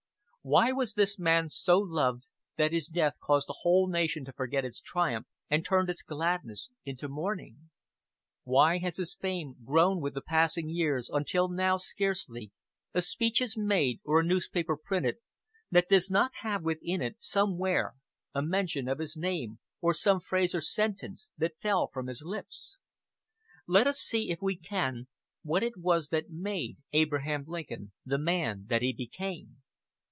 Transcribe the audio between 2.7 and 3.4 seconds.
his death